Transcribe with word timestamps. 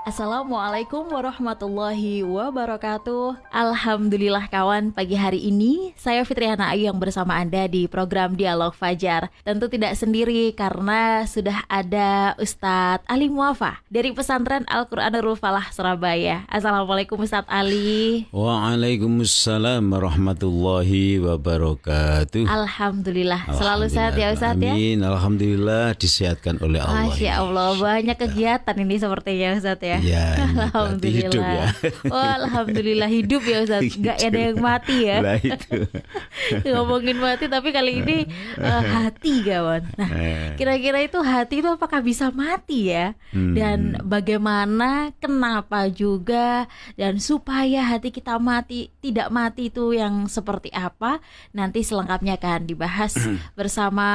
Assalamualaikum 0.00 1.12
warahmatullahi 1.12 2.24
wabarakatuh. 2.24 3.36
Alhamdulillah 3.52 4.48
kawan. 4.48 4.96
Pagi 4.96 5.12
hari 5.12 5.44
ini 5.44 5.92
Saya 5.92 6.24
Fitriana 6.24 6.72
Ayu 6.72 6.88
yang 6.88 6.96
bersama 6.96 7.36
Anda 7.36 7.68
di 7.68 7.84
program 7.84 8.32
Dialog 8.32 8.72
Fajar. 8.72 9.28
Tentu 9.44 9.68
tidak 9.68 9.92
sendiri 10.00 10.56
karena 10.56 11.28
sudah 11.28 11.68
ada 11.68 12.32
Ustadz 12.40 13.04
Ali 13.12 13.28
Muafa 13.28 13.84
Dari 13.92 14.16
pesantren 14.16 14.64
Al-Quran 14.72 15.36
Falah 15.36 15.68
Surabaya. 15.68 16.48
Assalamualaikum 16.48 17.20
Ustadz 17.20 17.52
Ali. 17.52 18.24
Waalaikumsalam 18.32 19.84
warahmatullahi 19.84 21.20
wabarakatuh. 21.20 22.48
Alhamdulillah. 22.48 23.52
Selalu 23.52 23.92
sehat 23.92 24.16
ya 24.16 24.32
Ustadz 24.32 24.64
ya? 24.64 24.72
Amin. 24.72 25.04
Alhamdulillah 25.04 25.92
disehatkan 25.92 26.56
oleh 26.64 26.80
Allah 26.80 27.12
Masya 27.12 27.32
Allah 27.44 27.68
banyak 27.76 28.16
kegiatan 28.16 28.76
ini 28.80 28.96
sepertinya 28.96 29.60
Ustadz 29.60 29.84
ya 29.84 29.89
ya. 29.90 29.98
Ya, 30.10 30.26
alhamdulillah. 30.42 31.30
Hidup 31.30 31.44
ya. 31.44 31.66
Oh, 32.10 32.18
alhamdulillah 32.42 33.10
hidup 33.10 33.42
ya 33.46 33.56
Ustaz. 33.62 33.82
Enggak 33.98 34.18
ada 34.18 34.38
yang 34.38 34.58
mati 34.58 34.96
ya. 35.06 35.16
Lah 35.22 35.38
itu. 35.38 35.76
Ngomongin 36.66 37.16
mati 37.20 37.44
tapi 37.46 37.70
kali 37.70 38.02
ini 38.02 38.18
uh, 38.58 38.82
hati 38.82 39.46
kawan. 39.46 39.86
Nah, 39.94 40.10
eh. 40.10 40.50
kira-kira 40.58 40.98
itu 41.04 41.18
hati 41.22 41.62
itu 41.62 41.68
apakah 41.70 42.02
bisa 42.02 42.34
mati 42.34 42.90
ya? 42.90 43.14
Hmm. 43.30 43.54
Dan 43.54 43.78
bagaimana 44.02 45.14
kenapa 45.22 45.86
juga 45.86 46.66
dan 46.98 47.22
supaya 47.22 47.86
hati 47.86 48.10
kita 48.10 48.40
mati 48.42 48.90
tidak 48.98 49.30
mati 49.30 49.70
itu 49.70 49.94
yang 49.94 50.26
seperti 50.26 50.74
apa? 50.74 51.22
Nanti 51.54 51.86
selengkapnya 51.86 52.34
akan 52.40 52.66
dibahas 52.66 53.14
bersama 53.58 54.08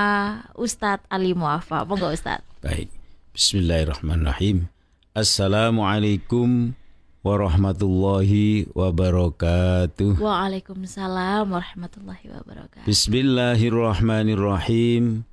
Ustadz 0.59 1.07
Ali 1.07 1.31
Muafa. 1.31 1.88
Monggo 1.88 2.11
Ustadz. 2.11 2.44
Baik. 2.59 2.91
Bismillahirrahmanirrahim. 3.35 4.75
Assalamualaikum 5.16 6.75
warahmatullahi 7.23 8.67
wabarakatuh. 8.75 10.19
Waalaikumsalam 10.19 11.55
warahmatullahi 11.55 12.35
wabarakatuh. 12.35 12.83
Bismillahirrahmanirrahim. 12.83 15.23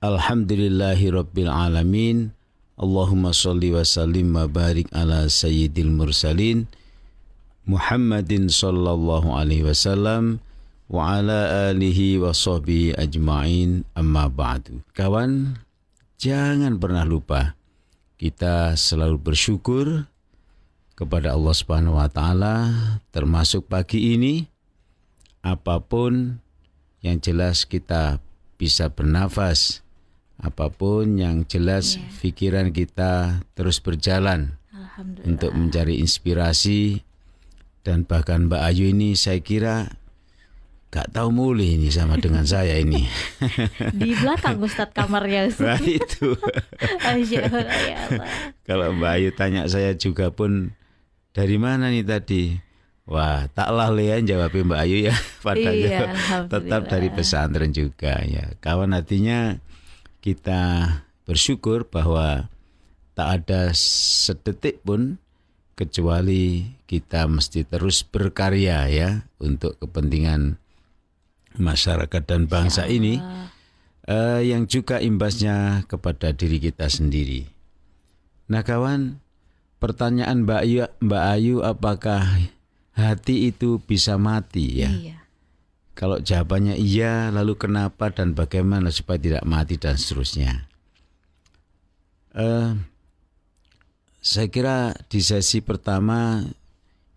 Alhamdulillahi 0.00 1.12
rabbil 1.12 1.52
alamin. 1.52 2.32
Allahumma 2.80 3.36
salli 3.36 3.68
wa 3.68 3.84
sallim 3.84 4.32
wa 4.32 4.48
barik 4.48 4.88
ala 4.96 5.28
sayyidil 5.28 5.92
mursalin 5.92 6.64
Muhammadin 7.68 8.48
sallallahu 8.48 9.36
alaihi 9.36 9.68
wasallam 9.68 10.40
wa 10.88 11.20
ala 11.20 11.68
alihi 11.68 12.16
wa 12.16 12.32
sahbihi 12.32 12.96
ajma'in 12.96 13.84
amma 13.92 14.32
ba'du. 14.32 14.80
Kawan, 14.96 15.60
jangan 16.16 16.80
pernah 16.80 17.04
lupa 17.04 17.57
kita 18.18 18.74
selalu 18.74 19.16
bersyukur 19.22 20.10
kepada 20.98 21.38
Allah 21.38 21.54
Subhanahu 21.54 22.02
wa 22.02 22.10
taala 22.10 22.54
termasuk 23.14 23.70
pagi 23.70 24.18
ini 24.18 24.50
apa 25.46 25.78
pun 25.78 26.42
yang 26.98 27.22
jelas 27.22 27.62
kita 27.62 28.18
bisa 28.58 28.90
bernafas 28.90 29.86
apa 30.42 30.66
pun 30.70 31.14
yang 31.14 31.46
jelas 31.46 31.94
yeah. 31.94 32.10
pikiran 32.18 32.74
kita 32.74 33.46
terus 33.54 33.78
berjalan 33.78 34.58
untuk 35.22 35.54
mencari 35.54 36.02
inspirasi 36.02 37.06
dan 37.86 38.02
bahkan 38.02 38.50
Mbak 38.50 38.62
Ayu 38.66 38.90
ini 38.90 39.14
saya 39.14 39.38
kira 39.38 39.94
Gak 40.88 41.12
tahu 41.12 41.28
mulai 41.28 41.76
ini 41.76 41.92
sama 41.92 42.16
dengan 42.16 42.48
saya 42.52 42.80
ini. 42.80 43.04
Di 43.92 44.16
belakang 44.16 44.56
Ustadz 44.60 44.96
kamarnya 44.96 45.52
Ustadz. 45.52 45.84
Nah 47.04 47.16
itu. 47.20 47.38
Ya 47.88 48.00
Kalau 48.64 48.96
Mbak 48.96 49.12
Ayu 49.20 49.30
tanya 49.36 49.68
saya 49.68 49.92
juga 49.96 50.32
pun 50.32 50.72
dari 51.36 51.60
mana 51.60 51.92
nih 51.92 52.04
tadi? 52.04 52.56
Wah, 53.08 53.48
tak 53.52 53.72
ya 54.00 54.20
jawab 54.20 54.52
Mbak 54.52 54.80
Ayu 54.84 55.08
ya. 55.08 55.16
Padahal 55.40 55.76
iya, 55.76 56.12
tetap 56.44 56.82
dari 56.92 57.08
pesantren 57.08 57.72
juga 57.72 58.20
ya. 58.24 58.52
Kawan 58.60 58.92
artinya 58.92 59.56
kita 60.20 60.60
bersyukur 61.24 61.88
bahwa 61.88 62.48
tak 63.12 63.44
ada 63.44 63.72
sedetik 63.76 64.80
pun 64.84 65.20
kecuali 65.76 66.74
kita 66.88 67.28
mesti 67.28 67.62
terus 67.68 68.02
berkarya 68.02 68.88
ya 68.88 69.10
untuk 69.38 69.78
kepentingan 69.78 70.58
masyarakat 71.58 72.22
dan 72.24 72.46
bangsa 72.46 72.86
ya 72.86 72.94
ini 72.94 73.20
uh, 74.08 74.40
yang 74.40 74.64
juga 74.64 74.98
imbasnya 74.98 75.84
kepada 75.84 76.32
diri 76.32 76.58
kita 76.58 76.88
sendiri. 76.88 77.44
Nah 78.48 78.64
kawan, 78.64 79.20
pertanyaan 79.76 80.48
Mbak 80.48 80.60
Ayu, 80.64 80.78
Mbak 81.04 81.24
Ayu 81.36 81.56
apakah 81.60 82.24
hati 82.96 83.52
itu 83.52 83.78
bisa 83.84 84.16
mati 84.16 84.82
ya? 84.82 84.90
Iya. 84.90 85.16
Kalau 85.98 86.22
jawabannya 86.22 86.78
iya, 86.78 87.28
lalu 87.34 87.58
kenapa 87.58 88.14
dan 88.14 88.32
bagaimana 88.32 88.88
supaya 88.94 89.18
tidak 89.18 89.42
mati 89.42 89.76
dan 89.76 89.98
seterusnya? 89.98 90.70
Uh, 92.30 92.78
saya 94.22 94.46
kira 94.46 94.94
di 95.10 95.18
sesi 95.18 95.58
pertama 95.58 96.46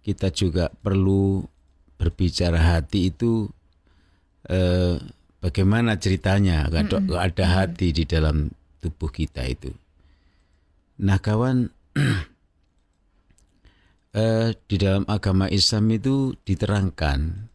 kita 0.02 0.34
juga 0.34 0.74
perlu 0.82 1.46
berbicara 2.02 2.58
hati 2.58 3.14
itu 3.14 3.54
eh, 4.52 5.00
bagaimana 5.40 5.96
ceritanya 5.98 6.68
kalau 6.68 7.00
mm 7.00 7.08
-mm. 7.08 7.18
ada 7.18 7.46
hati 7.48 7.96
di 7.96 8.04
dalam 8.04 8.52
tubuh 8.84 9.08
kita 9.08 9.48
itu. 9.48 9.72
Nah 11.02 11.18
kawan 11.18 11.72
eh, 14.22 14.50
di 14.68 14.76
dalam 14.76 15.08
agama 15.08 15.48
Islam 15.48 15.88
itu 15.96 16.36
diterangkan 16.44 17.50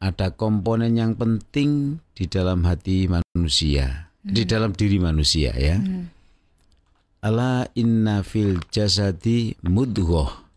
ada 0.00 0.32
komponen 0.32 0.96
yang 0.96 1.12
penting 1.14 2.00
di 2.16 2.24
dalam 2.24 2.64
hati 2.64 3.06
manusia, 3.06 4.10
mm. 4.24 4.32
di 4.32 4.42
dalam 4.48 4.72
diri 4.74 4.98
manusia 4.98 5.52
ya. 5.54 5.78
Mm. 5.78 6.04
Ala 7.20 7.68
inna 7.76 8.24
fil 8.24 8.64
jasadi 8.72 9.52
mudghah. 9.60 10.48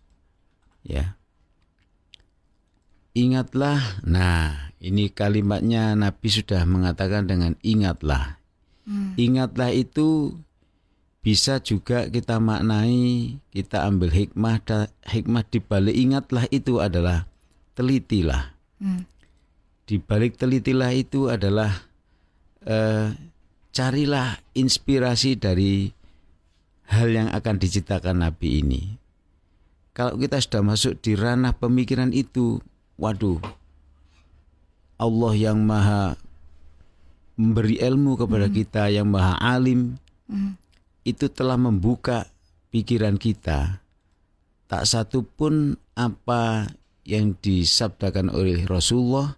Ya. 0.88 1.20
Ingatlah, 3.14 4.00
nah 4.08 4.73
ini 4.84 5.08
kalimatnya 5.08 5.96
Nabi 5.96 6.28
sudah 6.28 6.68
mengatakan 6.68 7.24
dengan 7.24 7.56
ingatlah. 7.64 8.36
Hmm. 8.84 9.16
Ingatlah 9.16 9.72
itu 9.72 10.36
bisa 11.24 11.64
juga 11.64 12.12
kita 12.12 12.44
maknai, 12.44 13.40
kita 13.56 13.88
ambil 13.88 14.12
hikmah 14.12 14.60
hikmah 15.08 15.44
di 15.48 15.60
balik 15.64 15.96
ingatlah 15.96 16.44
itu 16.52 16.84
adalah 16.84 17.32
telitilah. 17.80 18.52
Hmm. 18.84 19.08
Di 19.88 20.04
balik 20.04 20.36
telitilah 20.36 20.92
itu 20.92 21.32
adalah 21.32 21.88
eh, 22.68 23.16
carilah 23.72 24.36
inspirasi 24.52 25.40
dari 25.40 25.88
hal 26.92 27.08
yang 27.08 27.32
akan 27.32 27.56
diciptakan 27.56 28.20
Nabi 28.20 28.60
ini. 28.60 28.84
Kalau 29.96 30.20
kita 30.20 30.44
sudah 30.44 30.60
masuk 30.60 31.00
di 31.00 31.16
ranah 31.16 31.56
pemikiran 31.56 32.12
itu, 32.12 32.60
waduh, 32.98 33.40
Allah 35.04 35.34
yang 35.36 35.60
maha 35.68 36.16
memberi 37.36 37.82
ilmu 37.84 38.16
kepada 38.16 38.48
hmm. 38.48 38.56
kita, 38.56 38.84
yang 38.88 39.12
maha 39.12 39.36
alim, 39.44 40.00
hmm. 40.32 40.56
itu 41.04 41.28
telah 41.28 41.60
membuka 41.60 42.32
pikiran 42.72 43.20
kita. 43.20 43.84
Tak 44.72 44.84
satu 44.88 45.28
pun 45.28 45.76
apa 45.94 46.72
yang 47.04 47.36
disabdakan 47.44 48.32
oleh 48.32 48.64
Rasulullah 48.64 49.36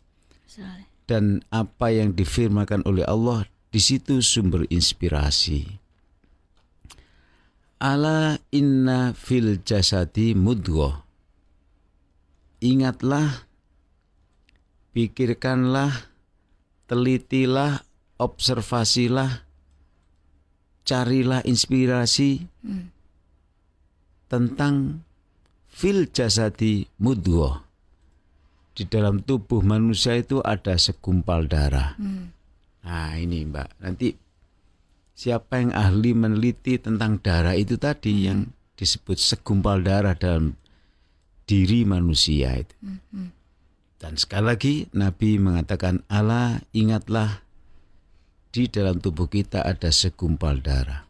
dan 1.09 1.41
apa 1.49 1.91
yang 1.91 2.13
difirmakan 2.13 2.85
oleh 2.85 3.03
Allah 3.05 3.49
di 3.73 3.81
situ 3.81 4.21
sumber 4.23 4.63
inspirasi. 4.71 5.67
Ala 7.83 8.39
inna 8.55 9.11
fil 9.11 9.59
jasadi 9.61 10.31
mudghah. 10.31 11.03
Ingatlah 12.63 13.45
pikirkanlah, 14.95 15.91
telitilah, 16.87 17.83
observasilah, 18.15 19.43
carilah 20.87 21.43
inspirasi 21.43 22.47
hmm. 22.63 22.87
tentang 24.31 25.03
fil 25.67 26.07
jasadi 26.07 26.87
mudghah. 26.95 27.67
Di 28.75 28.87
dalam 28.87 29.23
tubuh 29.23 29.59
manusia 29.63 30.15
itu 30.15 30.39
ada 30.39 30.79
segumpal 30.79 31.51
darah. 31.51 31.99
Hmm. 31.99 32.31
Nah 32.87 33.19
ini 33.19 33.43
Mbak, 33.43 33.83
nanti 33.83 34.15
siapa 35.11 35.59
yang 35.59 35.75
ahli 35.75 36.15
meneliti 36.15 36.79
tentang 36.79 37.19
darah 37.19 37.55
itu 37.59 37.75
tadi 37.75 38.15
hmm. 38.15 38.23
yang 38.23 38.39
disebut 38.79 39.19
segumpal 39.19 39.83
darah 39.83 40.15
dalam 40.15 40.55
diri 41.47 41.87
manusia 41.87 42.59
itu. 42.59 42.75
Mm-hmm. 42.83 43.27
Dan 44.05 44.21
sekali 44.21 44.45
lagi 44.45 44.75
Nabi 44.93 45.41
mengatakan 45.41 46.05
Allah 46.05 46.61
ingatlah 46.77 47.41
di 48.53 48.69
dalam 48.69 49.01
tubuh 49.01 49.25
kita 49.25 49.65
ada 49.65 49.89
segumpal 49.89 50.61
darah. 50.61 51.09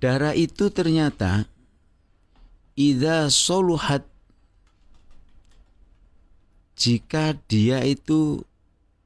Darah 0.00 0.32
itu 0.32 0.72
ternyata 0.72 1.44
idza 2.80 3.28
soluhat 3.28 4.08
jika 6.80 7.36
dia 7.44 7.84
itu 7.84 8.40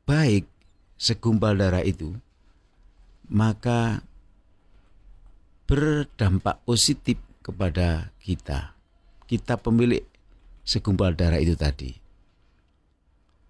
baik 0.06 0.46
segumpal 0.94 1.58
darah 1.58 1.82
itu 1.82 2.14
maka 3.26 4.06
berdampak 5.66 6.62
positif 6.62 7.18
kepada 7.42 8.14
kita. 8.22 8.78
Kita 9.26 9.58
pemilik 9.58 10.06
segumpal 10.68 11.16
darah 11.16 11.40
itu 11.40 11.56
tadi. 11.56 11.96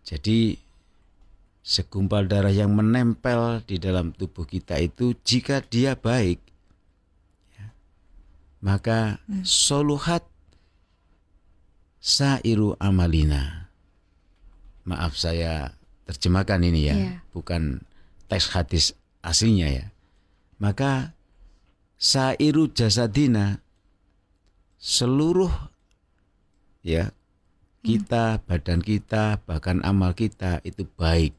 Jadi 0.07 0.55
segumpal 1.67 2.31
darah 2.31 2.55
yang 2.55 2.71
menempel 2.79 3.67
di 3.67 3.83
dalam 3.83 4.15
tubuh 4.15 4.47
kita 4.47 4.79
itu 4.79 5.19
jika 5.27 5.59
dia 5.67 5.99
baik 5.99 6.39
ya, 7.59 7.67
maka 8.63 9.19
hmm. 9.27 9.43
soluhat 9.43 10.23
sairu 11.99 12.79
amalina. 12.79 13.67
Maaf 14.87 15.19
saya 15.19 15.77
terjemahkan 16.09 16.65
ini 16.65 16.89
ya, 16.89 16.97
yeah. 16.97 17.19
bukan 17.35 17.85
teks 18.31 18.55
hadis 18.55 18.97
aslinya 19.21 19.69
ya. 19.69 19.87
Maka 20.57 21.13
sairu 22.01 22.73
jasadina 22.73 23.61
seluruh 24.81 25.53
ya 26.83 27.11
kita, 27.83 28.39
hmm. 28.39 28.43
badan 28.45 28.81
kita, 28.83 29.39
bahkan 29.47 29.79
amal 29.87 30.13
kita 30.13 30.61
itu 30.67 30.85
baik. 30.99 31.33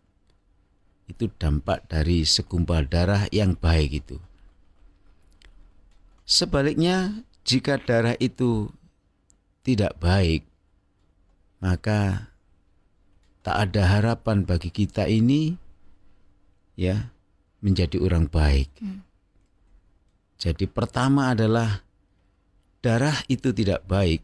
Itu 1.10 1.28
dampak 1.36 1.90
dari 1.90 2.24
segumpal 2.24 2.86
darah 2.86 3.26
yang 3.34 3.58
baik 3.58 4.06
itu. 4.06 4.18
Sebaliknya, 6.24 7.26
jika 7.44 7.82
darah 7.82 8.14
itu 8.22 8.70
tidak 9.66 9.98
baik, 9.98 10.46
maka 11.60 12.32
tak 13.42 13.70
ada 13.70 13.84
harapan 13.98 14.46
bagi 14.46 14.70
kita 14.70 15.10
ini 15.10 15.58
ya 16.78 17.10
menjadi 17.60 17.98
orang 18.00 18.30
baik. 18.30 18.70
Hmm. 18.80 19.02
Jadi 20.40 20.70
pertama 20.72 21.36
adalah 21.36 21.84
darah 22.80 23.18
itu 23.28 23.52
tidak 23.52 23.84
baik, 23.90 24.24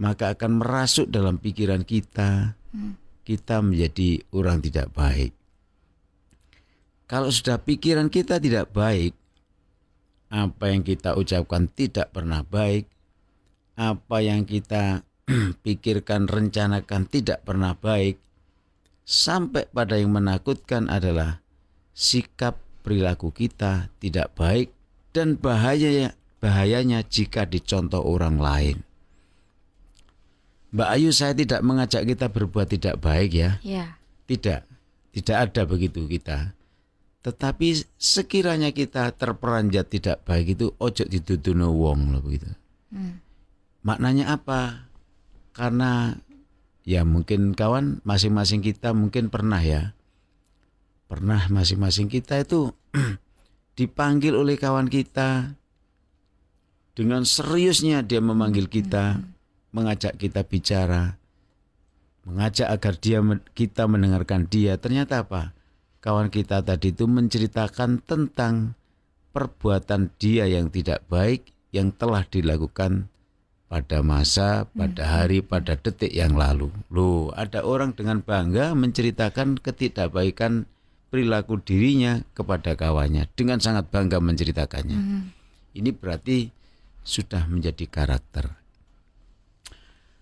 maka 0.00 0.32
akan 0.32 0.64
merasuk 0.64 1.12
dalam 1.12 1.36
pikiran 1.36 1.84
kita, 1.84 2.56
hmm. 2.72 3.22
kita 3.28 3.60
menjadi 3.60 4.24
orang 4.32 4.64
tidak 4.64 4.88
baik. 4.96 5.36
Kalau 7.04 7.28
sudah 7.28 7.60
pikiran 7.60 8.08
kita 8.08 8.40
tidak 8.40 8.72
baik, 8.72 9.12
apa 10.32 10.64
yang 10.72 10.80
kita 10.80 11.20
ucapkan 11.20 11.68
tidak 11.68 12.16
pernah 12.16 12.40
baik, 12.40 12.88
apa 13.76 14.16
yang 14.24 14.48
kita 14.48 15.04
pikirkan, 15.66 16.32
rencanakan 16.32 17.04
tidak 17.04 17.44
pernah 17.44 17.76
baik, 17.76 18.16
sampai 19.04 19.68
pada 19.68 20.00
yang 20.00 20.16
menakutkan 20.16 20.88
adalah 20.88 21.44
sikap 21.92 22.56
perilaku 22.80 23.28
kita 23.36 23.92
tidak 24.00 24.32
baik 24.32 24.72
dan 25.12 25.36
bahayanya 25.36 26.16
bahayanya 26.40 27.04
jika 27.04 27.44
dicontoh 27.44 28.00
orang 28.00 28.40
lain. 28.40 28.76
Mbak 30.70 30.88
Ayu, 30.94 31.10
saya 31.10 31.34
tidak 31.34 31.60
mengajak 31.66 32.06
kita 32.06 32.30
berbuat 32.30 32.70
tidak 32.70 33.02
baik 33.02 33.34
ya. 33.34 33.58
Ya. 33.66 33.98
Tidak, 34.30 34.62
tidak 35.10 35.36
ada 35.36 35.62
begitu 35.66 36.06
kita. 36.06 36.54
Tetapi 37.20 37.84
sekiranya 38.00 38.72
kita 38.72 39.12
terperanjat 39.12 39.92
tidak 39.92 40.24
baik 40.24 40.56
itu 40.56 40.72
ojo 40.78 41.04
dituduno 41.04 41.74
wong 41.74 42.16
loh 42.16 42.22
begitu. 42.24 42.48
Hmm. 42.94 43.20
Maknanya 43.84 44.40
apa? 44.40 44.88
Karena 45.52 46.16
ya 46.86 47.04
mungkin 47.04 47.52
kawan 47.52 48.00
masing-masing 48.06 48.64
kita 48.64 48.96
mungkin 48.96 49.28
pernah 49.28 49.60
ya. 49.60 49.92
Pernah 51.10 51.50
masing-masing 51.50 52.06
kita 52.06 52.40
itu 52.40 52.72
dipanggil 53.78 54.32
oleh 54.38 54.54
kawan 54.54 54.86
kita 54.86 55.58
dengan 56.94 57.26
seriusnya 57.26 58.00
dia 58.06 58.22
memanggil 58.22 58.70
kita, 58.70 59.20
mengajak 59.70 60.18
kita 60.18 60.42
bicara, 60.46 61.18
mengajak 62.26 62.68
agar 62.70 62.94
dia 62.98 63.18
kita 63.54 63.86
mendengarkan 63.86 64.46
dia. 64.46 64.76
Ternyata 64.76 65.26
apa? 65.26 65.54
Kawan 66.00 66.32
kita 66.32 66.64
tadi 66.64 66.96
itu 66.96 67.04
menceritakan 67.04 68.00
tentang 68.02 68.74
perbuatan 69.36 70.10
dia 70.16 70.48
yang 70.48 70.72
tidak 70.72 71.04
baik 71.06 71.52
yang 71.70 71.94
telah 71.94 72.26
dilakukan 72.26 73.06
pada 73.70 74.02
masa, 74.02 74.66
pada 74.74 75.06
hmm. 75.06 75.12
hari, 75.14 75.38
pada 75.46 75.78
detik 75.78 76.10
yang 76.10 76.34
lalu. 76.34 76.74
Loh, 76.90 77.30
ada 77.38 77.62
orang 77.62 77.94
dengan 77.94 78.18
bangga 78.18 78.74
menceritakan 78.74 79.62
ketidakbaikan 79.62 80.66
perilaku 81.10 81.58
dirinya 81.62 82.22
kepada 82.34 82.74
kawannya 82.78 83.30
dengan 83.34 83.58
sangat 83.62 83.90
bangga 83.90 84.22
menceritakannya. 84.22 84.98
Mm. 84.98 85.22
Ini 85.74 85.90
berarti 85.90 86.50
sudah 87.02 87.50
menjadi 87.50 87.86
karakter. 87.90 88.59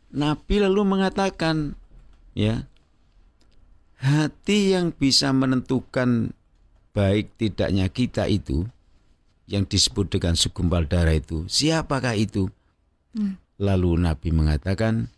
Nabi 0.08 0.64
lalu 0.64 0.82
mengatakan, 0.88 1.76
ya, 2.32 2.64
hati 4.00 4.72
yang 4.72 4.94
bisa 4.94 5.34
menentukan 5.34 6.32
baik 6.96 7.34
tidaknya 7.36 7.92
kita 7.92 8.26
itu 8.26 8.64
yang 9.48 9.68
disebut 9.68 10.08
dengan 10.12 10.36
segumpal 10.36 10.84
darah 10.88 11.16
itu, 11.16 11.44
siapakah 11.48 12.16
itu? 12.16 12.48
Mm. 13.16 13.36
Lalu 13.58 13.90
Nabi 14.00 14.28
mengatakan, 14.32 15.10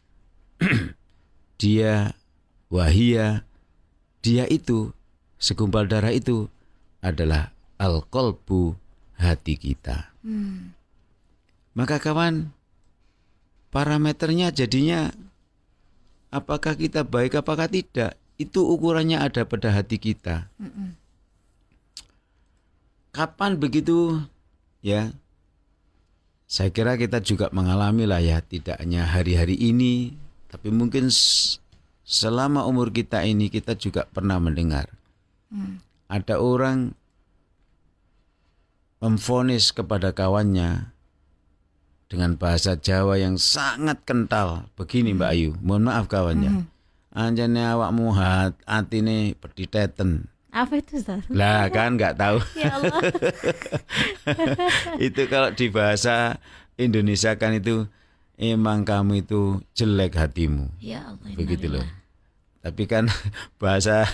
dia 1.60 2.16
wahia, 2.72 3.44
dia 4.22 4.44
itu 4.46 4.94
segumpal 5.40 5.88
darah 5.88 6.12
itu 6.12 6.46
adalah 7.00 7.52
al-qalbu 7.80 8.76
hati 9.16 9.56
kita. 9.56 10.12
Hmm. 10.20 10.76
Maka 11.72 11.96
kawan, 11.96 12.52
parameternya 13.70 14.50
jadinya 14.50 15.10
apakah 16.30 16.76
kita 16.78 17.06
baik 17.06 17.38
apakah 17.38 17.66
tidak, 17.66 18.14
itu 18.38 18.60
ukurannya 18.62 19.18
ada 19.18 19.42
pada 19.46 19.70
hati 19.74 19.98
kita. 19.98 20.46
Kapan 23.10 23.58
begitu 23.58 24.22
ya? 24.84 25.10
Saya 26.50 26.74
kira 26.74 26.98
kita 26.98 27.22
juga 27.22 27.46
mengalami 27.54 28.10
lah 28.10 28.18
ya, 28.18 28.42
tidak 28.42 28.78
hanya 28.82 29.06
hari-hari 29.06 29.54
ini, 29.54 30.18
tapi 30.50 30.74
mungkin 30.74 31.06
selama 32.02 32.66
umur 32.66 32.90
kita 32.90 33.22
ini 33.22 33.46
kita 33.46 33.78
juga 33.78 34.02
pernah 34.10 34.42
mendengar 34.42 34.90
Hmm. 35.50 35.82
Ada 36.06 36.38
orang 36.38 36.94
memfonis 39.02 39.74
kepada 39.74 40.14
kawannya 40.14 40.94
dengan 42.10 42.34
bahasa 42.34 42.74
Jawa 42.74 43.16
yang 43.22 43.38
sangat 43.38 44.02
kental. 44.02 44.66
Begini 44.74 45.14
Mbak 45.14 45.30
Ayu, 45.30 45.50
mohon 45.62 45.86
maaf 45.86 46.10
kawannya. 46.10 46.50
Hmm. 46.50 46.66
Anjane 47.14 47.62
awakmu 47.62 48.10
hat 48.18 48.58
atine 48.66 49.38
pediteten. 49.38 50.26
Apa 50.50 50.82
itu 50.82 50.98
Ustaz? 50.98 51.22
Lah 51.30 51.70
kan 51.70 51.94
nggak 51.94 52.18
tahu. 52.18 52.42
ya 52.60 52.74
Allah. 52.74 53.00
itu 55.06 55.22
kalau 55.30 55.54
di 55.54 55.70
bahasa 55.70 56.42
Indonesia 56.74 57.38
kan 57.38 57.54
itu 57.54 57.86
emang 58.34 58.82
kamu 58.82 59.22
itu 59.22 59.62
jelek 59.78 60.18
hatimu. 60.18 60.66
Ya 60.82 61.06
Allah. 61.06 61.30
Begitu 61.38 61.70
loh. 61.70 61.86
Tapi 62.60 62.90
kan 62.90 63.06
bahasa 63.62 64.10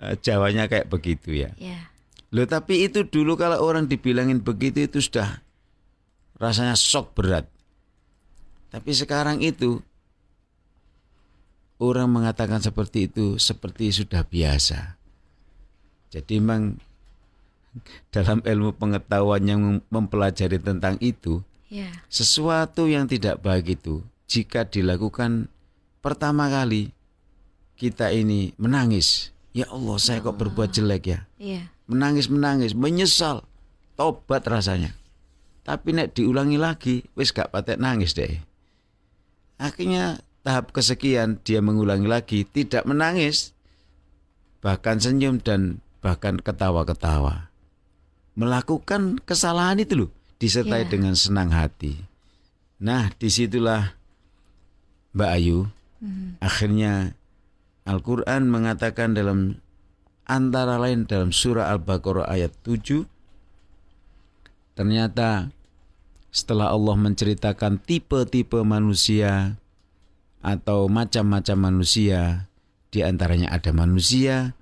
Eh, 0.00 0.16
Jawanya 0.24 0.64
kayak 0.64 0.88
begitu 0.88 1.44
ya. 1.44 1.52
Yeah. 1.60 1.92
Loh 2.32 2.48
tapi 2.48 2.88
itu 2.88 3.04
dulu 3.04 3.36
kalau 3.36 3.60
orang 3.60 3.84
dibilangin 3.84 4.40
begitu 4.40 4.88
itu 4.88 4.98
sudah 5.04 5.44
rasanya 6.40 6.74
shock 6.74 7.12
berat. 7.12 7.44
Tapi 8.72 8.90
sekarang 8.96 9.44
itu 9.44 9.84
orang 11.76 12.08
mengatakan 12.08 12.64
seperti 12.64 13.12
itu 13.12 13.36
seperti 13.36 13.92
sudah 13.92 14.24
biasa. 14.24 14.96
Jadi 16.10 16.42
memang 16.42 16.80
dalam 18.10 18.42
ilmu 18.42 18.74
pengetahuan 18.74 19.42
yang 19.46 19.62
mempelajari 19.92 20.58
tentang 20.58 20.98
itu, 20.98 21.44
yeah. 21.70 21.92
sesuatu 22.10 22.90
yang 22.90 23.06
tidak 23.06 23.38
baik 23.44 23.78
itu 23.78 24.02
jika 24.26 24.66
dilakukan 24.66 25.46
pertama 26.02 26.50
kali 26.50 26.90
kita 27.78 28.10
ini 28.10 28.54
menangis, 28.58 29.30
Ya 29.50 29.66
Allah, 29.66 29.98
saya 29.98 30.22
kok 30.22 30.38
berbuat 30.38 30.70
jelek 30.70 31.02
ya. 31.10 31.20
Iya. 31.42 31.62
Menangis-menangis, 31.90 32.78
menyesal. 32.78 33.42
Tobat 33.98 34.46
rasanya. 34.46 34.94
Tapi 35.70 35.94
nek 35.94 36.18
diulangi 36.18 36.58
lagi 36.58 37.06
wis 37.14 37.30
gak 37.30 37.54
patek 37.54 37.78
nangis 37.78 38.18
deh 38.18 38.42
akhirnya 39.54 40.18
tahap 40.42 40.74
kesekian 40.74 41.38
dia 41.46 41.62
mengulangi 41.62 42.10
lagi 42.10 42.42
tidak 42.42 42.82
menangis 42.90 43.54
bahkan 44.58 44.98
senyum 44.98 45.38
dan 45.38 45.78
bahkan 46.02 46.42
ketawa-ketawa 46.42 47.54
melakukan 48.34 49.22
kesalahan 49.22 49.78
itu 49.78 49.94
loh 49.94 50.10
disertai 50.42 50.82
yeah. 50.82 50.90
dengan 50.90 51.14
senang 51.14 51.54
hati 51.54 52.02
nah 52.82 53.06
di 53.14 53.30
situlah 53.30 53.94
Mbak 55.14 55.30
Ayu 55.30 55.70
hmm. 56.02 56.42
akhirnya 56.42 57.14
Al-Quran 57.86 58.50
mengatakan 58.50 59.14
dalam 59.14 59.62
antara 60.26 60.82
lain 60.82 61.06
dalam 61.06 61.30
surah 61.30 61.70
Al-Baqarah 61.70 62.26
ayat 62.26 62.58
7 62.66 63.06
ternyata 64.74 65.54
setelah 66.30 66.70
Allah 66.70 66.94
menceritakan 66.94 67.82
tipe-tipe 67.82 68.62
manusia 68.62 69.58
atau 70.40 70.86
macam-macam 70.86 71.58
manusia, 71.58 72.48
di 72.90 73.02
antaranya 73.02 73.50
ada 73.50 73.74
manusia 73.74 74.54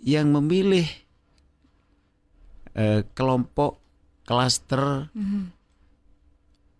yang 0.00 0.32
memilih 0.32 0.88
eh, 2.76 3.04
kelompok 3.12 3.78
klaster 4.24 5.12
mm-hmm. 5.12 5.44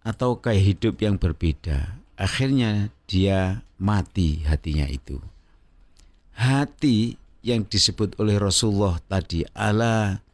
atau 0.09 0.41
kayak 0.41 0.65
hidup 0.75 0.95
yang 1.05 1.17
berbeda. 1.21 2.01
Akhirnya 2.17 2.89
dia 3.05 3.61
mati 3.77 4.45
hatinya 4.49 4.89
itu. 4.89 5.21
Hati 6.35 7.21
yang 7.45 7.69
disebut 7.69 8.17
oleh 8.17 8.41
Rasulullah 8.41 8.99
tadi 9.05 9.45
ala 9.53 10.25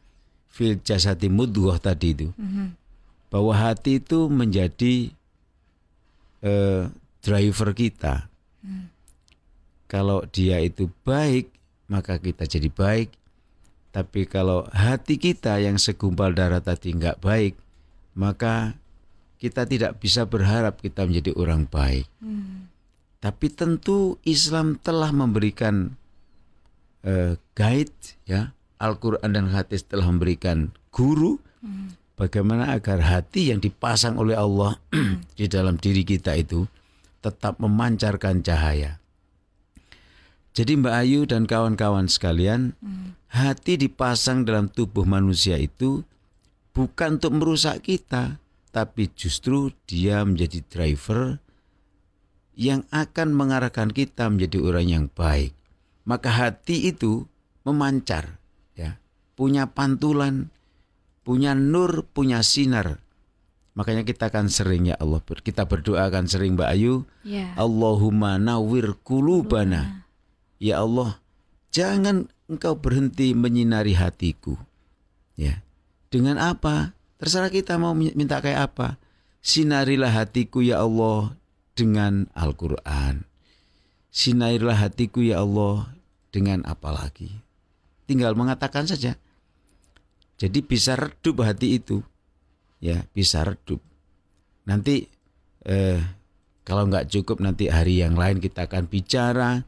fil 0.47 0.79
jasati 0.79 1.27
mudghah 1.27 1.77
tadi 1.77 2.07
itu. 2.15 2.27
Mm-hmm 2.39 2.80
bahwa 3.31 3.55
hati 3.55 4.03
itu 4.03 4.27
menjadi 4.27 5.15
uh, 6.43 6.91
driver 7.23 7.71
kita. 7.71 8.27
Hmm. 8.59 8.91
Kalau 9.87 10.27
dia 10.27 10.59
itu 10.59 10.91
baik, 11.07 11.47
maka 11.87 12.19
kita 12.19 12.43
jadi 12.43 12.67
baik. 12.67 13.15
Tapi 13.95 14.27
kalau 14.27 14.67
hati 14.71 15.15
kita 15.15 15.63
yang 15.63 15.79
segumpal 15.79 16.35
darah 16.35 16.59
tadi 16.59 16.91
nggak 16.91 17.23
baik, 17.23 17.55
maka 18.19 18.75
kita 19.39 19.63
tidak 19.63 19.97
bisa 20.03 20.27
berharap 20.27 20.83
kita 20.83 21.07
menjadi 21.07 21.31
orang 21.39 21.63
baik. 21.71 22.05
Hmm. 22.19 22.67
Tapi 23.23 23.47
tentu 23.47 24.19
Islam 24.27 24.75
telah 24.75 25.15
memberikan 25.15 25.95
uh, 27.07 27.39
guide, 27.55 27.95
ya 28.27 28.51
Al-Quran 28.81 29.31
dan 29.31 29.47
hadis 29.55 29.87
telah 29.87 30.09
memberikan 30.11 30.75
guru 30.91 31.39
hmm 31.63 32.00
bagaimana 32.21 32.77
agar 32.77 33.01
hati 33.01 33.49
yang 33.49 33.57
dipasang 33.57 34.21
oleh 34.21 34.37
Allah 34.37 34.77
di 35.39 35.49
dalam 35.49 35.81
diri 35.81 36.05
kita 36.05 36.37
itu 36.37 36.69
tetap 37.25 37.57
memancarkan 37.57 38.45
cahaya. 38.45 39.01
Jadi 40.53 40.77
Mbak 40.77 40.95
Ayu 41.01 41.21
dan 41.25 41.49
kawan-kawan 41.49 42.05
sekalian, 42.05 42.77
hmm. 42.77 43.17
hati 43.33 43.81
dipasang 43.81 44.45
dalam 44.45 44.69
tubuh 44.69 45.07
manusia 45.07 45.57
itu 45.57 46.05
bukan 46.77 47.17
untuk 47.17 47.33
merusak 47.41 47.87
kita, 47.87 48.37
tapi 48.69 49.09
justru 49.17 49.73
dia 49.89 50.21
menjadi 50.21 50.61
driver 50.69 51.41
yang 52.53 52.83
akan 52.91 53.31
mengarahkan 53.31 53.89
kita 53.89 54.27
menjadi 54.27 54.57
orang 54.59 54.87
yang 54.91 55.05
baik. 55.07 55.55
Maka 56.03 56.29
hati 56.29 56.91
itu 56.91 57.25
memancar, 57.63 58.37
ya, 58.75 58.99
punya 59.39 59.71
pantulan, 59.71 60.51
punya 61.31 61.55
nur, 61.55 62.03
punya 62.11 62.43
sinar. 62.43 62.99
Makanya 63.71 64.03
kita 64.03 64.27
akan 64.27 64.51
sering 64.51 64.91
ya 64.91 64.99
Allah, 64.99 65.23
kita 65.23 65.63
berdoa 65.63 66.11
akan 66.11 66.27
sering 66.27 66.59
Mbak 66.59 66.69
Ayu. 66.75 67.07
Ya. 67.23 67.55
Allahumma 67.55 68.35
nawir 68.35 68.99
kulubana. 68.99 70.03
Ya 70.59 70.83
Allah, 70.83 71.23
jangan 71.71 72.27
engkau 72.51 72.75
berhenti 72.75 73.31
menyinari 73.31 73.95
hatiku. 73.95 74.59
Ya. 75.39 75.63
Dengan 76.11 76.35
apa? 76.35 76.91
Terserah 77.15 77.47
kita 77.47 77.79
mau 77.79 77.95
minta 77.95 78.43
kayak 78.43 78.75
apa. 78.75 78.99
Sinarilah 79.39 80.11
hatiku 80.11 80.59
ya 80.59 80.83
Allah 80.83 81.39
dengan 81.79 82.27
Al-Quran. 82.35 83.23
Sinarilah 84.11 84.83
hatiku 84.83 85.23
ya 85.23 85.39
Allah 85.39 85.95
dengan 86.35 86.67
apa 86.67 86.91
lagi. 86.91 87.31
Tinggal 88.03 88.35
mengatakan 88.35 88.83
saja. 88.83 89.15
Jadi 90.41 90.65
bisa 90.65 90.97
redup 90.97 91.45
hati 91.45 91.77
itu, 91.77 92.01
ya 92.81 93.05
bisa 93.13 93.45
redup. 93.45 93.77
Nanti 94.65 95.05
eh, 95.69 96.01
kalau 96.65 96.89
nggak 96.89 97.13
cukup 97.13 97.45
nanti 97.45 97.69
hari 97.69 98.01
yang 98.01 98.17
lain 98.17 98.41
kita 98.41 98.65
akan 98.65 98.89
bicara 98.89 99.61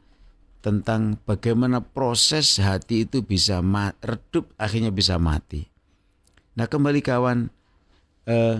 tentang 0.58 1.22
bagaimana 1.22 1.78
proses 1.78 2.58
hati 2.58 3.06
itu 3.06 3.22
bisa 3.22 3.62
redup 4.02 4.50
akhirnya 4.58 4.90
bisa 4.90 5.14
mati. 5.14 5.62
Nah 6.58 6.66
kembali 6.66 7.06
kawan, 7.06 7.54
eh, 8.26 8.58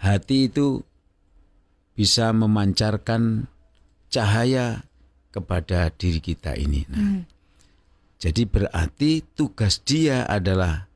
hati 0.00 0.48
itu 0.48 0.80
bisa 1.92 2.32
memancarkan 2.32 3.44
cahaya 4.08 4.88
kepada 5.28 5.92
diri 5.92 6.24
kita 6.24 6.56
ini. 6.56 6.88
Nah, 6.88 6.96
hmm. 6.96 7.37
Jadi 8.18 8.50
berarti 8.50 9.22
tugas 9.38 9.78
dia 9.86 10.26
adalah 10.26 10.90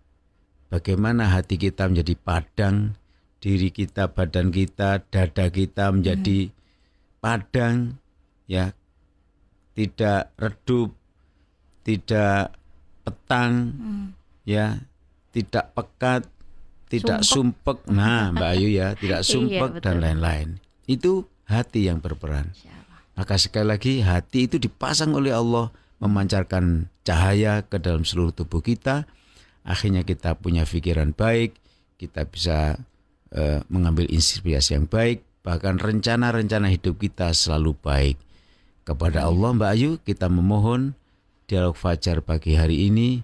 bagaimana 0.75 1.31
hati 1.31 1.55
kita 1.55 1.87
menjadi 1.87 2.19
padang, 2.19 2.99
diri 3.39 3.71
kita, 3.71 4.11
badan 4.11 4.51
kita, 4.51 5.07
dada 5.07 5.47
kita 5.47 5.95
menjadi 5.95 6.51
hmm. 6.51 6.55
padang, 7.23 7.95
ya, 8.51 8.75
tidak 9.79 10.35
redup, 10.35 10.91
tidak 11.87 12.59
petang, 13.07 13.53
hmm. 13.71 14.07
ya, 14.43 14.83
tidak 15.31 15.71
pekat, 15.79 16.27
tidak 16.91 17.23
sumpek. 17.23 17.87
sumpek. 17.87 17.95
Nah, 17.95 18.35
Mbak 18.35 18.51
Ayu 18.51 18.69
ya, 18.75 18.99
tidak 18.99 19.23
iya, 19.25 19.31
sumpek 19.31 19.71
iya, 19.79 19.83
dan 19.83 19.97
lain-lain. 20.03 20.49
Itu 20.91 21.31
hati 21.47 21.87
yang 21.87 22.03
berperan. 22.03 22.51
Maka 23.15 23.39
sekali 23.39 23.69
lagi 23.71 24.03
hati 24.03 24.51
itu 24.51 24.57
dipasang 24.59 25.15
oleh 25.15 25.31
Allah 25.31 25.69
memancarkan 26.03 26.91
cahaya 27.07 27.63
ke 27.63 27.79
dalam 27.79 28.03
seluruh 28.03 28.35
tubuh 28.35 28.59
kita. 28.59 29.07
Akhirnya 29.63 30.03
kita 30.03 30.35
punya 30.35 30.67
pikiran 30.67 31.15
baik, 31.15 31.55
kita 31.95 32.27
bisa 32.27 32.83
uh, 33.31 33.63
mengambil 33.71 34.11
inspirasi 34.11 34.75
yang 34.75 34.91
baik, 34.91 35.23
bahkan 35.47 35.79
rencana-rencana 35.79 36.67
hidup 36.75 36.99
kita 36.99 37.31
selalu 37.31 37.79
baik. 37.79 38.19
Kepada 38.83 39.31
Allah 39.31 39.55
Mbak 39.55 39.71
Ayu 39.79 39.91
kita 40.03 40.27
memohon 40.27 40.99
dialog 41.47 41.79
fajar 41.79 42.19
pagi 42.19 42.59
hari 42.59 42.91
ini 42.91 43.23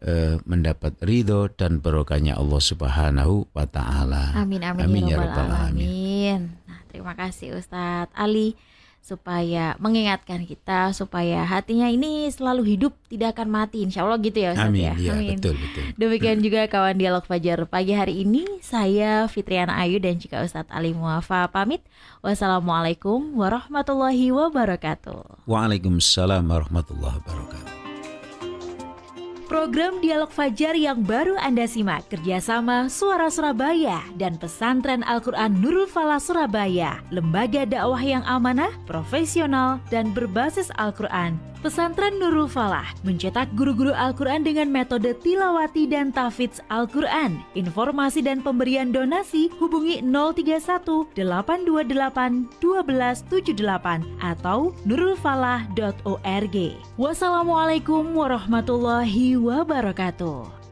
uh, 0.00 0.40
mendapat 0.48 0.96
ridho 1.04 1.52
dan 1.52 1.84
barokahnya 1.84 2.40
Allah 2.40 2.60
Subhanahu 2.64 3.52
wa 3.52 3.68
taala. 3.68 4.32
Amin 4.32 4.64
amin, 4.64 4.80
amin 4.80 5.02
ya, 5.12 5.20
ya 5.20 5.28
rabbal 5.28 5.52
alamin. 5.52 6.40
Nah, 6.64 6.80
terima 6.88 7.12
kasih 7.12 7.60
Ustadz 7.60 8.16
Ali 8.16 8.56
supaya 9.04 9.76
mengingatkan 9.76 10.48
kita 10.48 10.96
supaya 10.96 11.44
hatinya 11.44 11.92
ini 11.92 12.24
selalu 12.32 12.72
hidup 12.72 12.96
tidak 13.12 13.36
akan 13.36 13.52
mati 13.52 13.84
insya 13.84 14.00
Allah 14.00 14.16
gitu 14.16 14.40
ya 14.40 14.56
Ustaz 14.56 14.72
Amin, 14.72 14.96
ya. 14.96 14.96
ya 14.96 15.12
Amin. 15.12 15.36
Betul, 15.36 15.60
betul. 15.60 15.84
Demikian 16.00 16.40
juga 16.40 16.64
kawan 16.72 16.96
dialog 16.96 17.20
Fajar 17.28 17.60
pagi 17.68 17.92
hari 17.92 18.24
ini 18.24 18.48
saya 18.64 19.28
Fitriana 19.28 19.76
Ayu 19.76 20.00
dan 20.00 20.16
juga 20.16 20.40
Ustadz 20.40 20.72
Ali 20.72 20.96
Muafa 20.96 21.44
pamit. 21.52 21.84
Wassalamualaikum 22.24 23.36
warahmatullahi 23.36 24.32
wabarakatuh. 24.32 25.44
Waalaikumsalam 25.44 26.48
warahmatullahi 26.48 27.20
wabarakatuh. 27.20 27.83
Program 29.54 30.02
Dialog 30.02 30.34
Fajar 30.34 30.74
yang 30.74 31.06
baru 31.06 31.38
Anda 31.38 31.70
simak 31.70 32.10
kerjasama 32.10 32.90
Suara 32.90 33.30
Surabaya 33.30 34.02
dan 34.18 34.34
Pesantren 34.34 35.06
Al-Quran 35.06 35.62
Nurul 35.62 35.86
Falah 35.86 36.18
Surabaya, 36.18 36.98
lembaga 37.14 37.62
dakwah 37.62 38.02
yang 38.02 38.26
amanah, 38.26 38.74
profesional, 38.82 39.78
dan 39.94 40.10
berbasis 40.10 40.74
Al-Quran 40.74 41.38
Pesantren 41.64 42.20
Nurul 42.20 42.44
Falah 42.44 42.92
mencetak 43.08 43.48
guru-guru 43.56 43.96
Al-Quran 43.96 44.44
dengan 44.44 44.68
metode 44.68 45.16
tilawati 45.24 45.88
dan 45.88 46.12
tafidz 46.12 46.60
Al-Quran. 46.68 47.40
Informasi 47.56 48.20
dan 48.20 48.44
pemberian 48.44 48.92
donasi 48.92 49.48
hubungi 49.56 50.04
031 50.04 51.16
828 51.16 52.60
1278 52.60 54.04
atau 54.20 54.76
nurulfalah.org. 54.84 56.56
Wassalamualaikum 57.00 58.12
warahmatullahi 58.12 59.40
wabarakatuh. 59.44 60.63